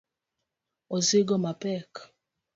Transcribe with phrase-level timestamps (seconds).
[0.95, 1.91] osigo mapek.